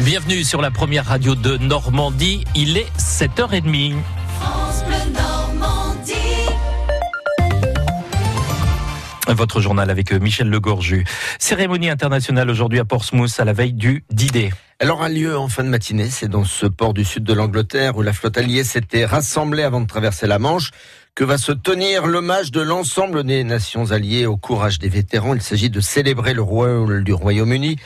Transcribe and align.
Bienvenue 0.00 0.42
sur 0.42 0.62
la 0.62 0.70
première 0.70 1.04
radio 1.04 1.34
de 1.34 1.58
Normandie. 1.58 2.44
Il 2.56 2.78
est 2.78 2.90
7h30. 2.98 3.94
Votre 9.28 9.60
journal 9.60 9.90
avec 9.90 10.12
Michel 10.12 10.48
Legorju. 10.48 11.04
Cérémonie 11.38 11.90
internationale 11.90 12.50
aujourd'hui 12.50 12.78
à 12.78 12.84
Portsmouth 12.84 13.38
à 13.38 13.44
la 13.44 13.52
veille 13.52 13.74
du 13.74 14.04
D-Day. 14.10 14.50
Elle 14.78 14.90
aura 14.90 15.08
lieu 15.08 15.36
en 15.38 15.48
fin 15.48 15.62
de 15.62 15.68
matinée. 15.68 16.08
C'est 16.10 16.28
dans 16.28 16.44
ce 16.44 16.66
port 16.66 16.94
du 16.94 17.04
sud 17.04 17.22
de 17.22 17.34
l'Angleterre 17.34 17.96
où 17.96 18.02
la 18.02 18.12
flotte 18.12 18.38
alliée 18.38 18.64
s'était 18.64 19.04
rassemblée 19.04 19.62
avant 19.62 19.80
de 19.80 19.86
traverser 19.86 20.26
la 20.26 20.38
Manche 20.38 20.70
que 21.14 21.24
va 21.24 21.36
se 21.36 21.52
tenir 21.52 22.06
l'hommage 22.06 22.52
de 22.52 22.62
l'ensemble 22.62 23.24
des 23.24 23.44
nations 23.44 23.90
alliées 23.90 24.24
au 24.24 24.38
courage 24.38 24.78
des 24.78 24.88
vétérans? 24.88 25.34
Il 25.34 25.42
s'agit 25.42 25.68
de 25.68 25.80
célébrer 25.80 26.32
le 26.32 26.40
rôle 26.40 27.04
du 27.04 27.12
Royaume-Uni. 27.12 27.76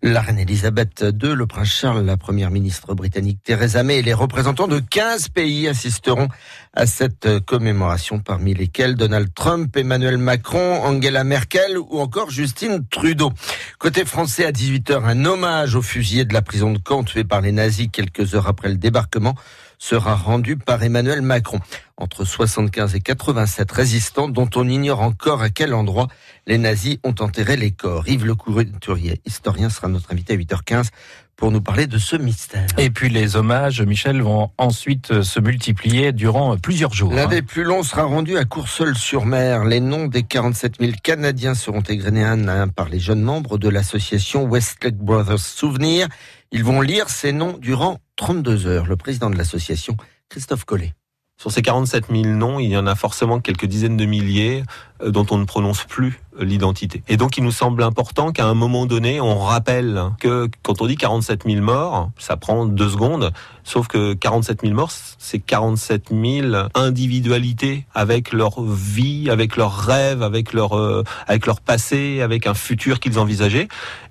La 0.00 0.20
reine 0.20 0.38
Elisabeth 0.38 1.02
II, 1.02 1.34
le 1.34 1.46
prince 1.48 1.70
Charles, 1.70 2.06
la 2.06 2.16
première 2.16 2.52
ministre 2.52 2.94
britannique 2.94 3.40
Theresa 3.42 3.82
May 3.82 3.98
et 3.98 4.02
les 4.02 4.14
représentants 4.14 4.68
de 4.68 4.78
15 4.78 5.30
pays 5.30 5.66
assisteront 5.66 6.28
à 6.72 6.86
cette 6.86 7.40
commémoration, 7.40 8.20
parmi 8.20 8.54
lesquels 8.54 8.94
Donald 8.94 9.34
Trump, 9.34 9.76
Emmanuel 9.76 10.16
Macron, 10.16 10.84
Angela 10.84 11.24
Merkel 11.24 11.78
ou 11.78 11.98
encore 11.98 12.30
Justine 12.30 12.86
Trudeau. 12.88 13.32
Côté 13.80 14.04
français, 14.04 14.44
à 14.44 14.52
18h, 14.52 15.02
un 15.04 15.24
hommage 15.24 15.74
aux 15.74 15.82
fusillés 15.82 16.24
de 16.24 16.32
la 16.32 16.42
prison 16.42 16.72
de 16.72 16.78
Caen 16.86 17.02
tués 17.02 17.24
par 17.24 17.40
les 17.40 17.50
nazis 17.50 17.88
quelques 17.92 18.36
heures 18.36 18.46
après 18.46 18.68
le 18.68 18.76
débarquement 18.76 19.34
sera 19.78 20.14
rendu 20.14 20.56
par 20.56 20.82
Emmanuel 20.82 21.22
Macron. 21.22 21.60
Entre 21.96 22.24
75 22.24 22.94
et 22.94 23.00
87 23.00 23.70
résistants 23.72 24.28
dont 24.28 24.50
on 24.54 24.68
ignore 24.68 25.00
encore 25.00 25.42
à 25.42 25.50
quel 25.50 25.74
endroit 25.74 26.08
les 26.46 26.58
nazis 26.58 26.98
ont 27.04 27.14
enterré 27.20 27.56
les 27.56 27.70
corps. 27.70 28.06
Yves 28.06 28.26
Le 28.26 28.34
Couturier, 28.34 29.20
historien, 29.24 29.70
sera 29.70 29.88
notre 29.88 30.12
invité 30.12 30.34
à 30.34 30.36
8h15 30.36 30.88
pour 31.36 31.52
nous 31.52 31.60
parler 31.60 31.86
de 31.86 31.98
ce 31.98 32.16
mystère. 32.16 32.66
Et 32.78 32.90
puis 32.90 33.08
les 33.08 33.36
hommages, 33.36 33.80
Michel, 33.80 34.20
vont 34.22 34.50
ensuite 34.58 35.22
se 35.22 35.38
multiplier 35.38 36.12
durant 36.12 36.56
plusieurs 36.56 36.92
jours. 36.92 37.12
L'un 37.12 37.24
hein. 37.24 37.28
des 37.28 37.42
plus 37.42 37.62
longs 37.62 37.84
sera 37.84 38.02
rendu 38.02 38.36
à 38.36 38.44
Courseul-sur-Mer. 38.44 39.64
Les 39.64 39.78
noms 39.78 40.06
des 40.06 40.24
47 40.24 40.74
000 40.80 40.92
Canadiens 41.02 41.54
seront 41.54 41.80
égrenés 41.82 42.24
un 42.24 42.48
à 42.48 42.54
un 42.54 42.68
par 42.68 42.88
les 42.88 42.98
jeunes 42.98 43.22
membres 43.22 43.56
de 43.56 43.68
l'association 43.68 44.48
Westlake 44.48 44.96
Brothers 44.96 45.38
Souvenir. 45.38 46.08
Ils 46.50 46.64
vont 46.64 46.80
lire 46.80 47.08
ces 47.08 47.32
noms 47.32 47.56
durant 47.56 48.00
32 48.18 48.66
heures. 48.66 48.86
Le 48.86 48.96
président 48.96 49.30
de 49.30 49.36
l'association, 49.38 49.96
Christophe 50.28 50.64
Collet. 50.64 50.92
Sur 51.40 51.52
ces 51.52 51.62
47 51.62 52.06
000 52.10 52.24
noms, 52.26 52.58
il 52.58 52.68
y 52.68 52.76
en 52.76 52.88
a 52.88 52.96
forcément 52.96 53.38
quelques 53.38 53.66
dizaines 53.66 53.96
de 53.96 54.04
milliers 54.06 54.64
dont 55.04 55.26
on 55.30 55.38
ne 55.38 55.44
prononce 55.44 55.84
plus 55.84 56.20
l'identité. 56.40 57.02
Et 57.08 57.16
donc 57.16 57.36
il 57.36 57.44
nous 57.44 57.52
semble 57.52 57.82
important 57.82 58.32
qu'à 58.32 58.46
un 58.46 58.54
moment 58.54 58.86
donné, 58.86 59.20
on 59.20 59.38
rappelle 59.38 60.02
que 60.20 60.48
quand 60.62 60.80
on 60.80 60.86
dit 60.86 60.96
47 60.96 61.44
000 61.46 61.62
morts, 61.62 62.10
ça 62.18 62.36
prend 62.36 62.66
deux 62.66 62.88
secondes, 62.88 63.32
sauf 63.64 63.88
que 63.88 64.14
47 64.14 64.62
000 64.62 64.74
morts, 64.74 64.92
c'est 65.18 65.38
47 65.38 66.10
000 66.10 66.54
individualités 66.74 67.86
avec 67.94 68.32
leur 68.32 68.62
vie, 68.62 69.30
avec 69.30 69.56
leurs 69.56 69.76
rêves, 69.76 70.22
avec 70.22 70.52
leur, 70.52 70.76
euh, 70.76 71.02
avec 71.26 71.46
leur 71.46 71.60
passé, 71.60 72.20
avec 72.22 72.46
un 72.46 72.54
futur 72.54 73.00
qu'ils 73.00 73.18
envisageaient. 73.18 73.68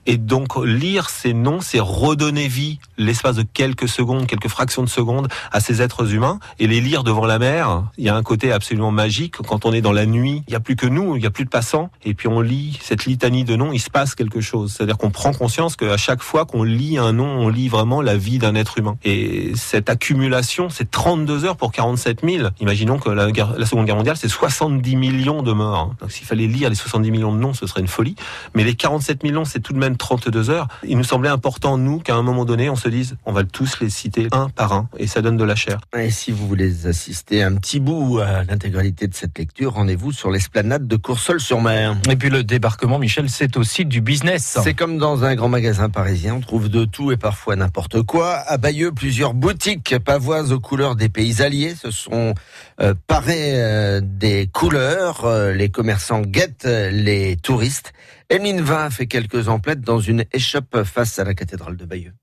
Et 0.10 0.16
donc 0.16 0.56
lire 0.64 1.10
ces 1.10 1.34
noms, 1.34 1.60
c'est 1.60 1.82
redonner 1.82 2.48
vie 2.48 2.80
l'espace 2.98 3.36
de 3.36 3.44
quelques 3.44 3.90
secondes, 3.90 4.26
quelques 4.26 4.48
fractions 4.48 4.84
de 4.84 4.90
secondes 4.90 5.28
à 5.52 5.60
ces 5.60 5.82
êtres 5.82 6.14
humains 6.14 6.40
et 6.60 6.68
les 6.68 6.80
lire 6.80 7.04
devant 7.04 7.26
la 7.26 7.40
mer. 7.40 7.84
Il 7.98 8.06
y 8.06 8.10
a 8.10 8.16
un 8.16 8.24
côté 8.24 8.54
absolument 8.54 8.92
magique 8.92 9.36
quand 9.46 9.66
on 9.66 9.74
est 9.74 9.82
dans 9.82 9.92
la 9.92 10.06
nuit. 10.06 10.44
Il 10.48 10.52
n'y 10.52 10.56
a 10.56 10.62
plus 10.62 10.77
que 10.78 10.88
nous, 10.88 11.16
il 11.16 11.20
n'y 11.20 11.26
a 11.26 11.32
plus 11.32 11.44
de 11.44 11.50
passants. 11.50 11.90
Et 12.06 12.14
puis 12.14 12.28
on 12.28 12.40
lit 12.40 12.80
cette 12.82 13.06
litanie 13.06 13.44
de 13.44 13.56
noms, 13.56 13.74
il 13.74 13.80
se 13.80 13.90
passe 13.90 14.16
quelque 14.16 14.40
chose. 14.40 14.74
C'est-à-dire 14.74 14.98
qu'on 14.98 15.12
prend 15.12 15.34
conscience 15.34 15.76
qu'à 15.76 15.98
chaque 15.98 16.22
fois 16.22 16.46
qu'on 16.46 16.64
lit 16.64 16.98
un 16.98 17.12
nom, 17.12 17.28
on 17.28 17.50
lit 17.50 17.68
vraiment 17.68 18.02
la 18.02 18.16
vie 18.16 18.38
d'un 18.38 18.56
être 18.56 18.78
humain. 18.78 18.98
Et 19.04 19.52
cette 19.56 19.90
accumulation, 19.90 20.70
c'est 20.70 20.90
32 20.90 21.46
heures 21.46 21.58
pour 21.58 21.72
47 21.72 22.22
000. 22.24 22.50
Imaginons 22.62 23.00
que 23.00 23.10
la, 23.10 23.28
Seconde 23.66 23.86
Guerre 23.86 23.96
mondiale, 23.96 24.16
c'est 24.18 24.30
70 24.30 24.96
millions 24.96 25.42
de 25.42 25.52
morts. 25.52 25.94
Donc 26.00 26.12
s'il 26.12 26.26
fallait 26.26 26.48
lire 26.48 26.70
les 26.70 26.76
70 26.76 27.12
millions 27.12 27.34
de 27.34 27.40
noms, 27.40 27.54
ce 27.54 27.68
serait 27.68 27.82
une 27.82 27.88
folie. 27.88 28.16
Mais 28.54 28.64
les 28.64 28.76
47 28.76 29.24
millions, 29.24 29.46
c'est 29.46 29.60
tout 29.60 29.74
de 29.74 29.80
même 29.80 29.98
32 29.98 30.50
heures. 30.50 30.68
Il 30.84 30.98
nous 30.98 31.04
semblait 31.04 31.30
important, 31.30 31.78
nous, 31.78 32.00
qu'à 32.00 32.16
un 32.16 32.22
moment 32.22 32.46
donné, 32.46 32.70
on 32.70 32.76
se 32.76 32.88
dise, 32.88 33.18
on 33.26 33.34
va 33.34 33.44
tous 33.44 33.80
les 33.82 33.90
citer 33.90 34.28
un 34.32 34.50
par 34.50 34.74
un. 34.74 34.90
Et 34.98 35.08
ça 35.08 35.22
donne 35.22 35.38
de 35.38 35.44
la 35.44 35.56
chair. 35.56 35.80
Et 35.98 36.12
si 36.12 36.32
vous 36.32 36.48
voulez 36.48 36.86
assister 36.86 37.44
un 37.44 37.56
petit 37.56 37.80
bout 37.80 38.20
à 38.20 38.44
l'intégralité 38.44 39.08
de 39.08 39.16
cette 39.16 39.38
lecture, 39.38 39.74
rendez-vous 39.74 40.12
sur 40.12 40.30
l'esplanade 40.30 40.67
de 40.68 40.96
Coursol-sur-Mer. 40.96 41.98
Et 42.10 42.16
puis 42.16 42.30
le 42.30 42.44
débarquement, 42.44 43.00
Michel, 43.00 43.30
c'est 43.30 43.58
aussi 43.58 43.86
du 43.86 44.02
business. 44.02 44.58
C'est 44.64 44.74
comme 44.74 44.98
dans 44.98 45.24
un 45.24 45.36
grand 45.36 45.50
magasin 45.50 45.90
parisien, 45.90 46.36
on 46.36 46.40
trouve 46.42 46.70
de 46.70 46.86
tout 46.86 47.12
et 47.12 47.18
parfois 47.18 47.56
n'importe 47.56 48.02
quoi. 48.04 48.36
À 48.36 48.58
Bayeux, 48.58 48.92
plusieurs 48.92 49.34
boutiques 49.34 49.98
pavoises 50.00 50.52
aux 50.52 50.60
couleurs 50.60 50.96
des 50.96 51.10
pays 51.10 51.42
alliés 51.42 51.76
se 51.76 51.92
sont 51.92 52.34
euh, 52.82 52.94
parées 53.08 53.54
euh, 53.56 54.02
des 54.04 54.48
couleurs. 54.52 55.26
Euh, 55.26 55.54
les 55.54 55.70
commerçants 55.70 56.22
guettent 56.22 56.66
les 56.66 57.38
touristes. 57.38 57.94
Emeline 58.30 58.62
Vin 58.62 58.90
fait 58.90 59.08
quelques 59.08 59.48
emplettes 59.48 59.82
dans 59.82 60.00
une 60.00 60.26
échoppe 60.34 60.84
face 60.84 61.18
à 61.20 61.24
la 61.24 61.34
cathédrale 61.34 61.78
de 61.78 61.86
Bayeux. 61.86 62.14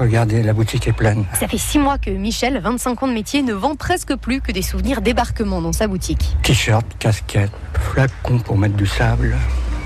Regardez, 0.00 0.42
la 0.42 0.52
boutique 0.52 0.86
est 0.86 0.92
pleine. 0.92 1.24
Ça 1.34 1.48
fait 1.48 1.58
six 1.58 1.78
mois 1.78 1.98
que 1.98 2.10
Michel, 2.10 2.58
25 2.62 3.02
ans 3.02 3.08
de 3.08 3.12
métier, 3.12 3.42
ne 3.42 3.52
vend 3.52 3.74
presque 3.74 4.14
plus 4.14 4.40
que 4.40 4.52
des 4.52 4.62
souvenirs 4.62 5.02
débarquement 5.02 5.60
dans 5.60 5.72
sa 5.72 5.88
boutique. 5.88 6.36
T-shirt, 6.42 6.86
casquette, 6.98 7.50
flacons 7.74 8.38
pour 8.38 8.56
mettre 8.56 8.76
du 8.76 8.86
sable, 8.86 9.36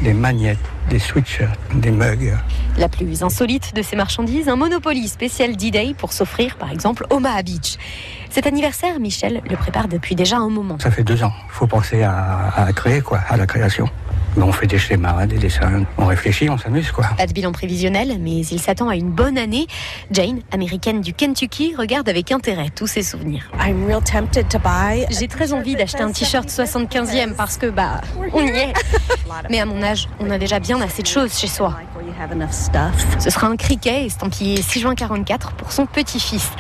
des 0.02 0.12
magnettes, 0.12 0.58
des 0.90 0.98
sweatshirts, 0.98 1.58
des 1.74 1.90
mugs. 1.90 2.34
La 2.76 2.88
plus 2.90 3.22
insolite 3.22 3.74
de 3.74 3.80
ces 3.80 3.96
marchandises, 3.96 4.48
un 4.48 4.56
Monopoly 4.56 5.08
spécial 5.08 5.56
D-Day 5.56 5.94
pour 5.96 6.12
s'offrir 6.12 6.56
par 6.58 6.70
exemple 6.70 7.06
Omaha 7.08 7.42
Beach. 7.42 7.78
Cet 8.28 8.46
anniversaire, 8.46 9.00
Michel 9.00 9.40
le 9.48 9.56
prépare 9.56 9.88
depuis 9.88 10.14
déjà 10.14 10.36
un 10.36 10.50
moment. 10.50 10.76
Ça 10.80 10.90
fait 10.90 11.04
deux 11.04 11.24
ans. 11.24 11.32
Il 11.46 11.52
faut 11.52 11.66
penser 11.66 12.02
à, 12.02 12.52
à 12.56 12.72
créer, 12.72 13.00
quoi, 13.00 13.20
à 13.28 13.36
la 13.38 13.46
création. 13.46 13.88
On 14.36 14.52
fait 14.52 14.66
des 14.66 14.78
schémas, 14.78 15.26
des 15.26 15.38
dessins, 15.38 15.84
on 15.96 16.06
réfléchit, 16.06 16.50
on 16.50 16.58
s'amuse 16.58 16.90
quoi. 16.90 17.06
Pas 17.16 17.26
de 17.26 17.32
bilan 17.32 17.52
prévisionnel, 17.52 18.18
mais 18.20 18.40
il 18.40 18.60
s'attend 18.60 18.88
à 18.88 18.96
une 18.96 19.10
bonne 19.10 19.38
année. 19.38 19.66
Jane, 20.10 20.40
américaine 20.52 21.00
du 21.00 21.14
Kentucky, 21.14 21.74
regarde 21.76 22.08
avec 22.08 22.30
intérêt 22.32 22.68
tous 22.74 22.86
ses 22.86 23.02
souvenirs. 23.02 23.50
J'ai 25.10 25.28
très 25.28 25.52
envie 25.52 25.76
d'acheter 25.76 26.02
un 26.02 26.12
t-shirt 26.12 26.48
75e 26.48 27.34
parce 27.34 27.56
que 27.56 27.66
bah 27.66 28.00
on 28.32 28.42
y 28.44 28.50
est. 28.50 28.72
Mais 29.50 29.60
à 29.60 29.66
mon 29.66 29.82
âge, 29.82 30.08
on 30.20 30.30
a 30.30 30.38
déjà 30.38 30.58
bien 30.58 30.80
assez 30.80 31.02
de 31.02 31.08
choses 31.08 31.36
chez 31.38 31.46
soi. 31.48 31.74
Ce 33.18 33.30
sera 33.30 33.48
un 33.48 33.56
criquet 33.56 34.06
estampillé 34.06 34.60
6 34.60 34.80
juin 34.80 34.94
44 34.94 35.52
pour 35.52 35.72
son 35.72 35.86
petit-fils. 35.86 36.50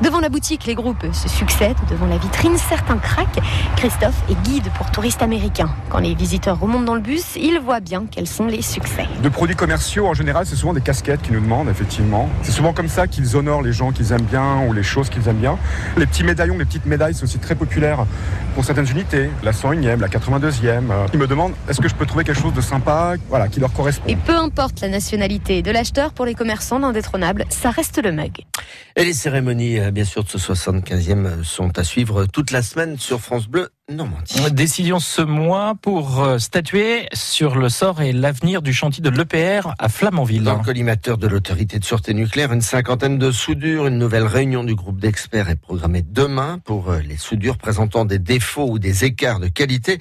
Devant 0.00 0.20
la 0.20 0.28
boutique, 0.28 0.66
les 0.66 0.74
groupes 0.74 1.04
se 1.12 1.28
succèdent. 1.28 1.76
Devant 1.90 2.06
la 2.06 2.18
vitrine, 2.18 2.56
certains 2.56 2.96
craquent. 2.98 3.40
Christophe 3.76 4.20
est 4.30 4.40
guide 4.42 4.68
pour 4.76 4.90
touristes 4.90 5.22
américains. 5.22 5.70
Quand 5.90 5.98
les 5.98 6.14
visiteurs 6.14 6.58
remontent 6.58 6.84
dans 6.84 6.94
le 6.94 7.00
bus, 7.00 7.36
il 7.36 7.58
voit 7.60 7.80
bien 7.80 8.04
quels 8.10 8.26
sont 8.26 8.46
les 8.46 8.62
succès. 8.62 9.06
De 9.22 9.28
produits 9.28 9.56
commerciaux, 9.56 10.06
en 10.06 10.14
général, 10.14 10.46
c'est 10.46 10.56
souvent 10.56 10.72
des 10.72 10.80
casquettes 10.80 11.22
qu'ils 11.22 11.34
nous 11.34 11.40
demandent, 11.40 11.68
effectivement. 11.68 12.28
C'est 12.42 12.52
souvent 12.52 12.72
comme 12.72 12.88
ça 12.88 13.06
qu'ils 13.06 13.36
honorent 13.36 13.62
les 13.62 13.72
gens 13.72 13.92
qu'ils 13.92 14.12
aiment 14.12 14.22
bien 14.22 14.62
ou 14.66 14.72
les 14.72 14.82
choses 14.82 15.10
qu'ils 15.10 15.28
aiment 15.28 15.36
bien. 15.36 15.58
Les 15.96 16.06
petits 16.06 16.24
médaillons, 16.24 16.58
les 16.58 16.64
petites 16.64 16.86
médailles 16.86 17.14
sont 17.14 17.24
aussi 17.24 17.38
très 17.38 17.54
populaires 17.54 18.06
pour 18.54 18.64
certaines 18.64 18.88
unités. 18.88 19.30
La 19.42 19.52
101e, 19.52 20.00
la 20.00 20.08
82e. 20.08 20.82
Ils 21.12 21.18
me 21.18 21.26
demandent 21.26 21.52
est-ce 21.68 21.80
que 21.80 21.88
je 21.88 21.94
peux 21.94 22.06
trouver 22.06 22.24
quelque 22.24 22.40
chose 22.40 22.54
de 22.54 22.60
sympa, 22.60 23.14
voilà, 23.28 23.48
qui 23.48 23.60
leur 23.60 23.72
correspond. 23.72 24.08
Et 24.08 24.16
peu 24.16 24.36
importe 24.36 24.80
la 24.80 24.88
nationalité 25.02 25.62
de 25.62 25.72
l'acheteur, 25.72 26.12
pour 26.12 26.24
les 26.26 26.34
commerçants 26.34 26.78
d'indétrônables, 26.78 27.44
ça 27.48 27.70
reste 27.70 28.00
le 28.00 28.12
mug. 28.12 28.44
Et 28.94 29.04
les 29.04 29.12
cérémonies, 29.12 29.80
euh, 29.80 29.90
bien 29.90 30.04
sûr, 30.04 30.22
de 30.22 30.28
ce 30.28 30.38
75e 30.38 31.42
sont 31.42 31.76
à 31.76 31.82
suivre 31.82 32.26
toute 32.26 32.52
la 32.52 32.62
semaine 32.62 32.96
sur 32.98 33.20
France 33.20 33.48
Bleu 33.48 33.70
Normandie. 33.90 34.40
Décision 34.52 35.00
ce 35.00 35.20
mois 35.20 35.74
pour 35.82 36.22
euh, 36.22 36.38
statuer 36.38 37.08
sur 37.14 37.56
le 37.56 37.68
sort 37.68 38.00
et 38.00 38.12
l'avenir 38.12 38.62
du 38.62 38.72
chantier 38.72 39.02
de 39.02 39.10
l'EPR 39.10 39.74
à 39.76 39.88
Flamanville. 39.88 40.44
Dans 40.44 40.58
le 40.58 40.62
collimateur 40.62 41.18
de 41.18 41.26
l'autorité 41.26 41.80
de 41.80 41.84
sûreté 41.84 42.14
nucléaire, 42.14 42.52
une 42.52 42.60
cinquantaine 42.60 43.18
de 43.18 43.32
soudures, 43.32 43.88
une 43.88 43.98
nouvelle 43.98 44.26
réunion 44.26 44.62
du 44.62 44.76
groupe 44.76 45.00
d'experts 45.00 45.50
est 45.50 45.56
programmée 45.56 46.02
demain 46.08 46.60
pour 46.64 46.90
euh, 46.90 47.00
les 47.00 47.16
soudures 47.16 47.58
présentant 47.58 48.04
des 48.04 48.20
défauts 48.20 48.68
ou 48.70 48.78
des 48.78 49.04
écarts 49.04 49.40
de 49.40 49.48
qualité. 49.48 49.98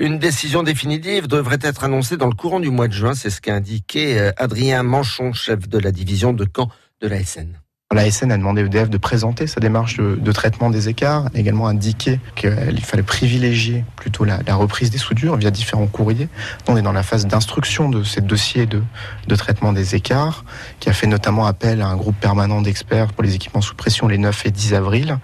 Une 0.00 0.20
décision 0.20 0.62
définitive 0.62 1.26
devrait 1.26 1.58
être 1.60 1.82
annoncée 1.82 2.16
dans 2.16 2.28
le 2.28 2.34
courant 2.34 2.60
du 2.60 2.70
mois 2.70 2.86
de 2.86 2.92
juin, 2.92 3.14
c'est 3.14 3.30
ce 3.30 3.40
qu'a 3.40 3.56
indiqué 3.56 4.16
euh, 4.16 4.30
Adrien 4.36 4.84
Manchon, 4.84 5.32
chef 5.32 5.68
de 5.68 5.76
la 5.76 5.90
division 5.90 6.32
de 6.32 6.46
Caen 6.46 6.70
de 7.00 7.08
la 7.08 7.24
SN. 7.24 7.48
La 7.92 8.08
SN 8.08 8.30
a 8.30 8.36
demandé 8.36 8.62
au 8.62 8.66
EDF 8.66 8.90
de 8.90 8.98
présenter 8.98 9.48
sa 9.48 9.58
démarche 9.60 9.96
de, 9.96 10.32
traitement 10.32 10.70
des 10.70 10.88
écarts, 10.88 11.30
également 11.34 11.66
indiqué 11.66 12.20
qu'il 12.36 12.84
fallait 12.84 13.02
privilégier 13.02 13.84
plutôt 13.96 14.24
la, 14.24 14.54
reprise 14.54 14.90
des 14.90 14.98
soudures 14.98 15.36
via 15.36 15.50
différents 15.50 15.86
courriers. 15.86 16.28
On 16.68 16.76
est 16.76 16.82
dans 16.82 16.92
la 16.92 17.02
phase 17.02 17.26
d'instruction 17.26 17.88
de 17.88 18.04
ces 18.04 18.20
dossiers 18.20 18.66
de 18.66 19.34
traitement 19.36 19.72
des 19.72 19.94
écarts, 19.94 20.44
qui 20.80 20.90
a 20.90 20.92
fait 20.92 21.06
notamment 21.06 21.46
appel 21.46 21.80
à 21.80 21.88
un 21.88 21.96
groupe 21.96 22.16
permanent 22.20 22.60
d'experts 22.60 23.14
pour 23.14 23.24
les 23.24 23.34
équipements 23.34 23.62
sous 23.62 23.74
pression 23.74 24.06
les 24.06 24.18
9 24.18 24.46
et 24.46 24.50
10 24.50 24.74
avril. 24.74 25.18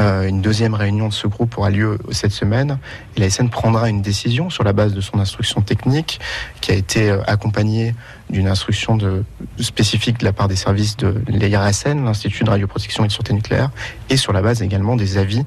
Euh, 0.00 0.26
une 0.26 0.40
deuxième 0.40 0.74
réunion 0.74 1.08
de 1.08 1.12
ce 1.12 1.26
groupe 1.26 1.58
aura 1.58 1.68
lieu 1.68 1.98
cette 2.12 2.32
semaine 2.32 2.78
et 3.16 3.20
la 3.20 3.28
SN 3.28 3.50
prendra 3.50 3.90
une 3.90 4.00
décision 4.00 4.48
sur 4.48 4.64
la 4.64 4.72
base 4.72 4.94
de 4.94 5.02
son 5.02 5.18
instruction 5.18 5.60
technique 5.60 6.18
qui 6.62 6.72
a 6.72 6.74
été 6.74 7.10
euh, 7.10 7.20
accompagnée 7.26 7.94
d'une 8.30 8.48
instruction 8.48 8.98
spécifique 9.58 10.18
de 10.20 10.24
la 10.24 10.32
part 10.32 10.48
des 10.48 10.56
services 10.56 10.96
de 10.96 11.22
l'IRSN, 11.28 12.04
l'Institut 12.04 12.44
de 12.44 12.50
radioprotection 12.50 13.04
et 13.04 13.08
de 13.08 13.12
sûreté 13.12 13.34
nucléaire, 13.34 13.70
et 14.08 14.16
sur 14.16 14.32
la 14.32 14.40
base 14.40 14.62
également 14.62 14.96
des 14.96 15.18
avis 15.18 15.44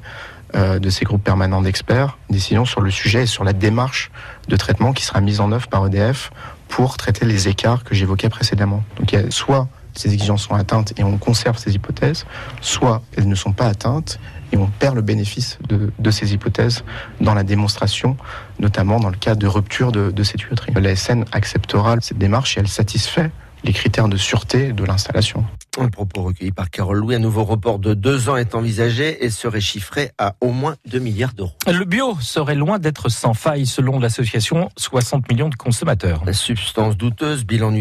euh, 0.54 0.78
de 0.78 0.90
ces 0.90 1.04
groupes 1.04 1.24
permanents 1.24 1.62
d'experts, 1.62 2.16
décision 2.30 2.64
sur 2.64 2.80
le 2.80 2.92
sujet 2.92 3.24
et 3.24 3.26
sur 3.26 3.42
la 3.42 3.52
démarche 3.52 4.12
de 4.46 4.54
traitement 4.54 4.92
qui 4.92 5.04
sera 5.04 5.20
mise 5.20 5.40
en 5.40 5.50
œuvre 5.50 5.66
par 5.66 5.84
EDF 5.86 6.30
pour 6.68 6.96
traiter 6.96 7.26
les 7.26 7.48
écarts 7.48 7.82
que 7.82 7.96
j'évoquais 7.96 8.28
précédemment. 8.28 8.84
Donc 9.00 9.16
soit 9.30 9.66
ces 9.96 10.12
exigences 10.12 10.42
sont 10.42 10.54
atteintes 10.54 10.92
et 10.98 11.02
on 11.02 11.16
conserve 11.18 11.58
ces 11.58 11.74
hypothèses, 11.74 12.26
soit 12.60 13.02
elles 13.16 13.28
ne 13.28 13.34
sont 13.34 13.52
pas 13.52 13.66
atteintes 13.66 14.20
on 14.56 14.66
perd 14.66 14.94
le 14.94 15.02
bénéfice 15.02 15.58
de, 15.68 16.10
ces 16.10 16.32
hypothèses 16.32 16.84
dans 17.20 17.34
la 17.34 17.42
démonstration, 17.42 18.16
notamment 18.58 19.00
dans 19.00 19.10
le 19.10 19.16
cas 19.16 19.34
de 19.34 19.46
rupture 19.46 19.92
de, 19.92 20.10
de 20.10 20.22
ces 20.22 20.38
tuyauteries. 20.38 20.72
La 20.74 20.94
SN 20.94 21.24
acceptera 21.32 21.96
cette 22.00 22.18
démarche 22.18 22.56
et 22.56 22.60
elle 22.60 22.68
satisfait 22.68 23.30
les 23.64 23.72
critères 23.72 24.08
de 24.08 24.16
sûreté 24.16 24.72
de 24.72 24.84
l'installation. 24.84 25.44
Un 25.78 25.88
propos 25.88 26.22
recueilli 26.22 26.52
par 26.52 26.70
Carole 26.70 26.98
Louis, 26.98 27.16
un 27.16 27.18
nouveau 27.18 27.44
report 27.44 27.78
de 27.78 27.92
deux 27.92 28.30
ans 28.30 28.36
est 28.36 28.54
envisagé 28.54 29.22
et 29.26 29.28
serait 29.28 29.60
chiffré 29.60 30.10
à 30.16 30.34
au 30.40 30.50
moins 30.50 30.76
2 30.86 30.98
milliards 30.98 31.34
d'euros. 31.34 31.52
Le 31.66 31.84
bio 31.84 32.16
serait 32.18 32.54
loin 32.54 32.78
d'être 32.78 33.10
sans 33.10 33.34
faille 33.34 33.66
selon 33.66 33.98
l'association 33.98 34.70
60 34.78 35.30
millions 35.30 35.50
de 35.50 35.54
consommateurs. 35.54 36.22
La 36.24 36.32
substance 36.32 36.96
douteuse, 36.96 37.44
bilan 37.44 37.72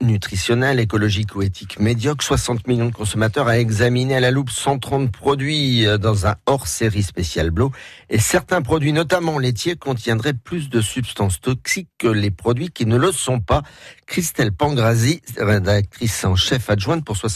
nutritionnel, 0.00 0.80
écologique 0.80 1.36
ou 1.36 1.42
éthique 1.42 1.78
médiocre, 1.78 2.24
60 2.24 2.66
millions 2.66 2.86
de 2.86 2.94
consommateurs 2.94 3.46
a 3.46 3.58
examiné 3.58 4.16
à 4.16 4.20
la 4.20 4.30
loupe 4.30 4.50
130 4.50 5.12
produits 5.12 5.86
euh, 5.86 5.98
dans 5.98 6.26
un 6.26 6.36
hors-série 6.46 7.02
spécial 7.02 7.50
Blo 7.50 7.72
et 8.08 8.18
certains 8.18 8.62
produits, 8.62 8.94
notamment 8.94 9.38
laitiers, 9.38 9.76
contiendraient 9.76 10.32
plus 10.32 10.70
de 10.70 10.80
substances 10.80 11.42
toxiques 11.42 11.90
que 11.98 12.08
les 12.08 12.30
produits 12.30 12.70
qui 12.70 12.86
ne 12.86 12.96
le 12.96 13.12
sont 13.12 13.40
pas. 13.40 13.62
Christelle 14.06 14.52
Pangrazi, 14.52 15.20
rédactrice 15.38 16.24
en 16.24 16.36
chef 16.36 16.70
adjointe 16.70 17.04
pour 17.04 17.16
60 17.16 17.33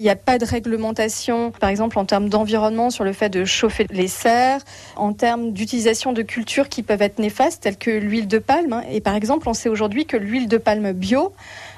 Il 0.00 0.04
n'y 0.04 0.10
a 0.10 0.16
pas 0.16 0.38
de 0.38 0.44
réglementation, 0.44 1.50
par 1.50 1.70
exemple 1.70 1.98
en 1.98 2.04
termes 2.04 2.28
d'environnement, 2.28 2.90
sur 2.90 3.02
le 3.02 3.12
fait 3.12 3.30
de 3.30 3.44
chauffer 3.44 3.84
les 3.90 4.06
serres, 4.06 4.60
en 4.94 5.12
termes 5.12 5.50
d'utilisation 5.52 6.12
de 6.12 6.22
cultures 6.22 6.68
qui 6.68 6.84
peuvent 6.84 7.02
être 7.02 7.18
néfastes, 7.18 7.64
telles 7.64 7.76
que 7.76 7.90
l'huile 7.90 8.28
de 8.28 8.38
palme. 8.38 8.74
Hein. 8.74 8.84
Et 8.92 9.00
par 9.00 9.16
exemple, 9.16 9.48
on 9.48 9.54
sait 9.54 9.68
aujourd'hui 9.68 10.06
que 10.06 10.16
l'huile 10.16 10.46
de 10.46 10.56
palme 10.56 10.92
bio, 10.92 11.32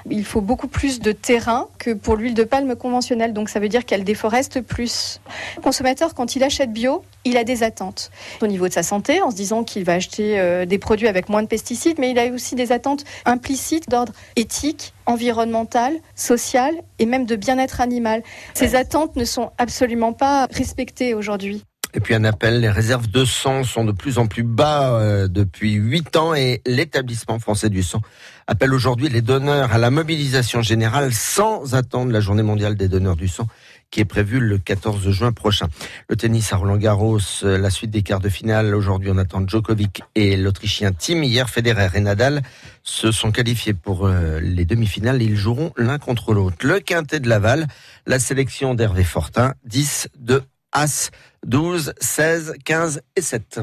il 0.09 0.25
faut 0.25 0.41
beaucoup 0.41 0.67
plus 0.67 0.99
de 0.99 1.11
terrain 1.11 1.67
que 1.77 1.91
pour 1.91 2.15
l'huile 2.15 2.33
de 2.33 2.43
palme 2.43 2.75
conventionnelle. 2.75 3.33
Donc 3.33 3.49
ça 3.49 3.59
veut 3.59 3.69
dire 3.69 3.85
qu'elle 3.85 4.03
déforeste 4.03 4.61
plus. 4.61 5.19
Le 5.57 5.61
consommateur, 5.61 6.13
quand 6.13 6.35
il 6.35 6.43
achète 6.43 6.71
bio, 6.71 7.03
il 7.25 7.37
a 7.37 7.43
des 7.43 7.63
attentes 7.63 8.11
au 8.41 8.47
niveau 8.47 8.67
de 8.67 8.73
sa 8.73 8.83
santé, 8.83 9.21
en 9.21 9.31
se 9.31 9.35
disant 9.35 9.63
qu'il 9.63 9.83
va 9.83 9.93
acheter 9.93 10.39
euh, 10.39 10.65
des 10.65 10.77
produits 10.77 11.07
avec 11.07 11.29
moins 11.29 11.43
de 11.43 11.47
pesticides, 11.47 11.99
mais 11.99 12.11
il 12.11 12.19
a 12.19 12.27
aussi 12.27 12.55
des 12.55 12.71
attentes 12.71 13.03
implicites 13.25 13.89
d'ordre 13.89 14.13
éthique, 14.35 14.93
environnemental, 15.05 15.93
social 16.15 16.73
et 16.99 17.05
même 17.05 17.25
de 17.25 17.35
bien-être 17.35 17.81
animal. 17.81 18.23
Ces 18.53 18.75
attentes 18.75 19.15
ne 19.15 19.25
sont 19.25 19.51
absolument 19.57 20.13
pas 20.13 20.47
respectées 20.51 21.13
aujourd'hui. 21.13 21.63
Et 21.93 21.99
puis 21.99 22.15
un 22.15 22.23
appel, 22.23 22.61
les 22.61 22.69
réserves 22.69 23.09
de 23.09 23.25
sang 23.25 23.63
sont 23.63 23.83
de 23.83 23.91
plus 23.91 24.17
en 24.17 24.27
plus 24.27 24.43
bas 24.43 24.93
euh, 24.93 25.27
depuis 25.27 25.73
8 25.73 26.15
ans 26.15 26.33
et 26.33 26.61
l'établissement 26.65 27.39
français 27.39 27.69
du 27.69 27.83
sang 27.83 28.01
appelle 28.47 28.73
aujourd'hui 28.73 29.09
les 29.09 29.21
donneurs 29.21 29.73
à 29.73 29.77
la 29.77 29.91
mobilisation 29.91 30.61
générale 30.61 31.13
sans 31.13 31.75
attendre 31.75 32.11
la 32.11 32.19
journée 32.19 32.43
mondiale 32.43 32.75
des 32.75 32.87
donneurs 32.87 33.15
du 33.15 33.27
sang 33.27 33.47
qui 33.91 33.99
est 33.99 34.05
prévue 34.05 34.39
le 34.39 34.57
14 34.57 35.11
juin 35.11 35.33
prochain. 35.33 35.67
Le 36.07 36.15
tennis 36.15 36.53
à 36.53 36.55
Roland 36.55 36.77
Garros, 36.77 37.19
euh, 37.43 37.57
la 37.57 37.69
suite 37.69 37.91
des 37.91 38.03
quarts 38.03 38.21
de 38.21 38.29
finale. 38.29 38.73
Aujourd'hui, 38.73 39.09
on 39.11 39.17
attend 39.17 39.45
Djokovic 39.45 40.01
et 40.15 40.37
l'Autrichien 40.37 40.93
Tim. 40.93 41.21
Hier, 41.23 41.49
Federer 41.49 41.89
et 41.95 41.99
Nadal 41.99 42.41
se 42.83 43.11
sont 43.11 43.31
qualifiés 43.31 43.73
pour 43.73 44.07
euh, 44.07 44.39
les 44.39 44.63
demi-finales. 44.63 45.21
Ils 45.21 45.35
joueront 45.35 45.73
l'un 45.75 45.99
contre 45.99 46.33
l'autre. 46.33 46.65
Le 46.65 46.79
quintet 46.79 47.19
de 47.19 47.27
Laval, 47.27 47.67
la 48.07 48.17
sélection 48.17 48.75
d'Hervé 48.75 49.03
Fortin, 49.03 49.53
10, 49.65 50.07
2, 50.19 50.41
As, 50.71 51.11
12, 51.45 51.93
16, 51.99 52.53
15 52.63 53.01
et 53.15 53.21
7. 53.21 53.61